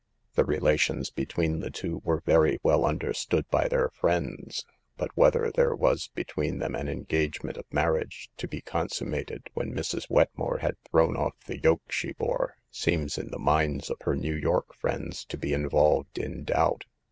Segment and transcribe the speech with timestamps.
[0.33, 4.65] The relations between the two were very well understood by their friends,
[4.97, 9.75] but whether there was between them an engagement of marriage to be consum mated when
[9.75, 10.09] Mrs.
[10.09, 14.35] Wetmore had thrown off the yoke she bore, seems in the minds of her New
[14.35, 16.85] York friends to be involved in doubt.